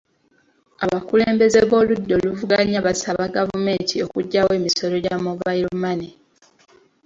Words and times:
Abakulembeze 0.85 1.59
b'oludda 1.69 2.13
oluvuganya 2.19 2.79
baasaba 2.85 3.23
gavumenti 3.35 3.95
okuggyawo 4.05 4.51
emisolo 4.59 4.95
gya 5.05 5.15
mobile 5.25 5.67
money. 5.83 6.11